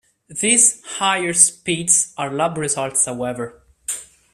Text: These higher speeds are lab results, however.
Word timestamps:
These 0.29 0.81
higher 0.97 1.31
speeds 1.31 2.15
are 2.17 2.31
lab 2.33 2.57
results, 2.57 3.05
however. 3.05 3.61